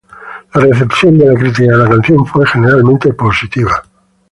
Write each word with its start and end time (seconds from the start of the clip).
La 0.55 0.61
recepción 0.61 1.15
de 1.19 1.27
la 1.27 1.37
crítica 1.39 1.77
de 1.77 1.77
la 1.83 1.87
canción 1.89 2.25
fue 2.25 2.43
generalmente 2.47 3.13
positiva. 3.13 3.83